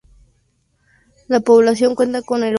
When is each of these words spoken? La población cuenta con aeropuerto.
La 1.27 1.41
población 1.41 1.93
cuenta 1.93 2.23
con 2.23 2.41
aeropuerto. 2.41 2.49